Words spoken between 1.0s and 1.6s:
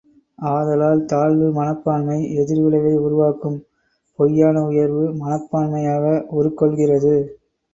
தாழ்வு